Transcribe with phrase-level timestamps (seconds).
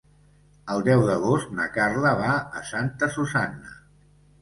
[0.75, 3.81] El deu d'agost na Carla va a Santa Susanna.